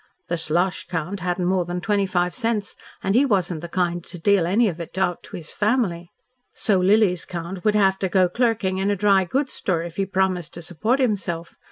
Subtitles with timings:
[0.29, 4.17] The Slosh count hadn't more than twenty five cents and he wasn't the kind to
[4.17, 6.09] deal any of it out to his family.
[6.55, 10.07] So Lily's count would have to go clerking in a dry goods store, if he
[10.07, 11.53] promised to support himself.